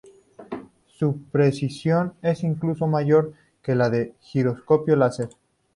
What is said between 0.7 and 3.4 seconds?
Su precisión es incluso mayor